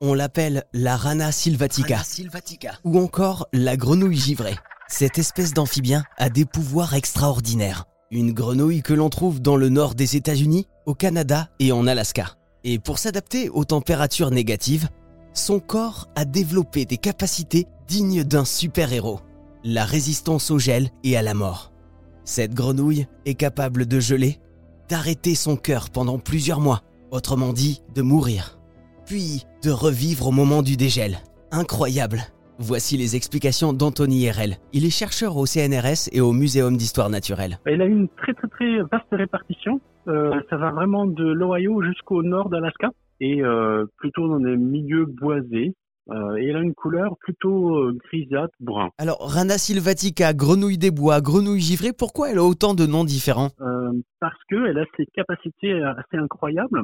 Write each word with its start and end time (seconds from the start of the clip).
On 0.00 0.12
l'appelle 0.12 0.64
la 0.72 0.96
Rana 0.96 1.30
sylvatica, 1.30 2.02
ou 2.82 2.98
encore 2.98 3.46
la 3.52 3.76
grenouille 3.76 4.18
givrée. 4.18 4.56
Cette 4.88 5.18
espèce 5.18 5.54
d'amphibien 5.54 6.02
a 6.18 6.28
des 6.28 6.44
pouvoirs 6.44 6.94
extraordinaires. 6.94 7.84
Une 8.10 8.32
grenouille 8.32 8.82
que 8.82 8.92
l'on 8.92 9.08
trouve 9.08 9.40
dans 9.40 9.56
le 9.56 9.68
nord 9.68 9.94
des 9.94 10.16
États-Unis, 10.16 10.66
au 10.84 10.94
Canada 10.94 11.48
et 11.60 11.70
en 11.70 11.86
Alaska. 11.86 12.36
Et 12.64 12.80
pour 12.80 12.98
s'adapter 12.98 13.48
aux 13.50 13.64
températures 13.64 14.32
négatives, 14.32 14.88
son 15.32 15.60
corps 15.60 16.08
a 16.16 16.24
développé 16.24 16.86
des 16.86 16.98
capacités 16.98 17.68
dignes 17.86 18.24
d'un 18.24 18.44
super-héros. 18.44 19.20
La 19.62 19.84
résistance 19.84 20.50
au 20.50 20.58
gel 20.58 20.90
et 21.04 21.16
à 21.16 21.22
la 21.22 21.34
mort. 21.34 21.72
Cette 22.24 22.52
grenouille 22.52 23.06
est 23.26 23.34
capable 23.34 23.86
de 23.86 24.00
geler, 24.00 24.40
d'arrêter 24.88 25.36
son 25.36 25.56
cœur 25.56 25.90
pendant 25.90 26.18
plusieurs 26.18 26.60
mois, 26.60 26.82
autrement 27.12 27.52
dit 27.52 27.80
de 27.94 28.02
mourir, 28.02 28.58
puis 29.06 29.44
de 29.62 29.70
revivre 29.70 30.28
au 30.28 30.32
moment 30.32 30.62
du 30.62 30.76
dégel. 30.76 31.18
Incroyable 31.52 32.20
Voici 32.58 32.96
les 32.96 33.16
explications 33.16 33.72
d'Anthony 33.72 34.26
Herel. 34.26 34.58
Il 34.72 34.84
est 34.86 34.96
chercheur 34.96 35.36
au 35.36 35.44
CNRS 35.44 36.08
et 36.12 36.20
au 36.20 36.32
Muséum 36.32 36.76
d'histoire 36.76 37.10
naturelle. 37.10 37.58
Elle 37.64 37.82
a 37.82 37.86
une 37.86 38.08
très 38.08 38.32
très 38.32 38.46
très 38.46 38.80
vaste 38.82 39.10
répartition. 39.10 39.80
Euh, 40.06 40.40
ça 40.48 40.56
va 40.56 40.70
vraiment 40.70 41.04
de 41.04 41.24
l'Ohio 41.24 41.82
jusqu'au 41.82 42.22
nord 42.22 42.50
d'Alaska 42.50 42.90
et 43.20 43.42
euh, 43.42 43.86
plutôt 43.96 44.28
dans 44.28 44.38
des 44.38 44.56
milieux 44.56 45.06
boisés. 45.06 45.74
Euh, 46.10 46.36
et 46.36 46.46
elle 46.46 46.56
a 46.56 46.60
une 46.60 46.74
couleur 46.74 47.16
plutôt 47.18 47.90
grisâtre, 48.04 48.54
brun. 48.60 48.90
Alors, 48.98 49.18
Rana 49.20 49.58
sylvatica, 49.58 50.32
grenouille 50.34 50.78
des 50.78 50.90
bois, 50.90 51.20
grenouille 51.20 51.60
givrée, 51.60 51.92
pourquoi 51.96 52.30
elle 52.30 52.38
a 52.38 52.44
autant 52.44 52.74
de 52.74 52.86
noms 52.86 53.04
différents? 53.04 53.50
Parce 54.20 54.38
qu'elle 54.48 54.78
a 54.78 54.84
ces 54.96 55.06
capacités 55.06 55.72
assez 55.72 56.18
incroyables. 56.18 56.82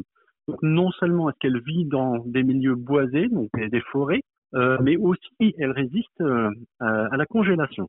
Donc, 0.50 0.62
non 0.62 0.90
seulement 0.92 1.30
est-ce 1.30 1.38
qu'elle 1.38 1.60
vit 1.60 1.84
dans 1.84 2.18
des 2.26 2.42
milieux 2.42 2.74
boisés, 2.74 3.28
donc 3.28 3.50
des 3.54 3.80
forêts, 3.92 4.22
euh, 4.54 4.78
mais 4.82 4.96
aussi 4.96 5.54
elle 5.58 5.70
résiste 5.70 6.20
euh, 6.20 6.50
à, 6.80 7.16
la 7.16 7.24
congélation. 7.26 7.86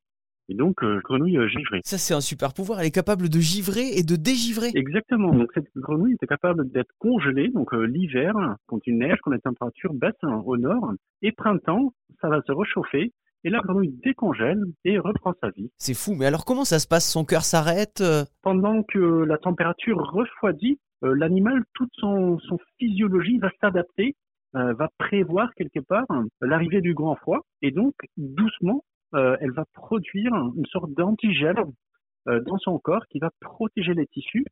Et 0.48 0.54
donc, 0.54 0.84
euh, 0.84 1.00
grenouille 1.04 1.39
givrée. 1.50 1.80
Ça, 1.84 1.98
c'est 1.98 2.14
un 2.14 2.22
super 2.22 2.54
pouvoir. 2.54 2.82
Elle 2.82 2.88
est 2.88 2.92
capable 2.92 3.30
de 3.30 3.39
givrer 3.39 3.98
et 3.98 4.04
de 4.04 4.16
dégivrer. 4.16 4.70
Exactement. 4.76 5.34
Donc 5.34 5.50
cette 5.56 5.72
grenouille 5.76 6.14
était 6.14 6.28
capable 6.28 6.70
d'être 6.70 6.92
congelée, 7.00 7.50
donc 7.50 7.73
l'hiver, 7.73 8.34
quand 8.67 8.80
il 8.86 8.98
neige, 8.98 9.17
quand 9.23 9.32
les 9.32 9.39
températures 9.39 9.94
baissent 9.94 10.14
hein, 10.23 10.44
au 10.45 10.58
nord, 10.58 10.94
et 11.23 11.32
printemps, 11.32 11.94
ça 12.22 12.30
va 12.30 12.42
se 12.45 12.52
réchauffer, 12.52 13.12
et 13.44 13.50
la 13.50 13.59
grenouille 13.59 13.95
décongèle 14.04 14.62
et 14.86 15.00
reprend 15.00 15.34
sa 15.42 15.50
vie. 15.50 15.72
C'est 15.78 15.95
fou. 15.95 16.14
Mais 16.14 16.28
alors, 16.28 16.45
comment 16.45 16.66
ça 16.66 16.78
se 16.78 16.88
passe? 16.88 17.09
Son 17.09 17.26
cœur 17.26 17.44
s'arrête 17.44 18.02
euh? 18.02 18.23
Pendant 18.44 18.84
que 18.84 19.00
la 19.00 19.38
température 19.38 19.98
refroidit, 19.98 20.80
l'animal, 21.02 21.64
toute 21.74 21.92
son, 21.94 22.40
physiologie 22.78 23.38
va 23.40 23.50
s'adapter, 23.60 24.16
euh, 24.56 24.74
va 24.74 24.90
prévoir 24.98 25.54
quelque 25.56 25.80
part 25.80 26.06
hein, 26.10 26.26
l'arrivée 26.42 26.82
du 26.82 26.94
grand 26.94 27.16
froid, 27.16 27.40
et 27.62 27.72
donc 27.72 27.94
doucement, 28.18 28.84
euh, 29.14 29.38
elle 29.40 29.52
va 29.52 29.66
produire 29.74 30.34
une 30.56 30.66
sorte 30.66 30.92
d'antigel 30.92 31.56
euh, 32.28 32.40
dans 32.42 32.58
son 32.58 32.78
corps 32.80 33.06
qui 33.08 33.20
va 33.20 33.30
protéger 33.40 33.94
les 33.94 34.08
tissus, 34.08 34.46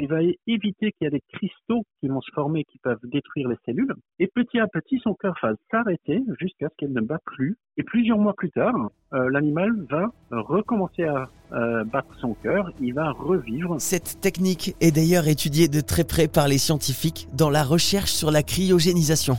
qui 0.00 0.06
va 0.06 0.20
éviter 0.46 0.92
qu'il 0.92 1.04
y 1.04 1.06
a 1.06 1.10
des 1.10 1.22
cristaux 1.32 1.84
qui 2.00 2.08
vont 2.08 2.20
se 2.20 2.30
former 2.32 2.64
qui 2.64 2.78
peuvent 2.78 2.98
détruire 3.04 3.48
les 3.48 3.56
cellules. 3.66 3.94
Et 4.18 4.28
petit 4.28 4.58
à 4.58 4.66
petit, 4.66 4.98
son 5.02 5.14
cœur 5.14 5.34
va 5.42 5.52
s'arrêter 5.70 6.22
jusqu'à 6.40 6.68
ce 6.68 6.74
qu'elle 6.78 6.92
ne 6.92 7.00
bat 7.00 7.18
plus. 7.24 7.56
Et 7.76 7.82
plusieurs 7.82 8.18
mois 8.18 8.34
plus 8.34 8.50
tard, 8.50 8.74
euh, 9.12 9.28
l'animal 9.30 9.70
va 9.90 10.10
recommencer 10.30 11.04
à 11.04 11.28
euh, 11.52 11.84
battre 11.84 12.14
son 12.20 12.34
cœur, 12.34 12.70
il 12.80 12.94
va 12.94 13.10
revivre. 13.12 13.80
Cette 13.80 14.20
technique 14.20 14.74
est 14.80 14.92
d'ailleurs 14.94 15.28
étudiée 15.28 15.68
de 15.68 15.80
très 15.80 16.04
près 16.04 16.28
par 16.28 16.48
les 16.48 16.58
scientifiques 16.58 17.28
dans 17.36 17.50
la 17.50 17.64
recherche 17.64 18.12
sur 18.12 18.30
la 18.30 18.42
cryogénisation. 18.42 19.34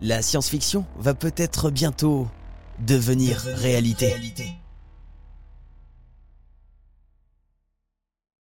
La 0.00 0.22
science-fiction 0.22 0.84
va 0.98 1.14
peut-être 1.14 1.70
bientôt 1.70 2.26
devenir 2.86 3.38
réalité. 3.38 4.14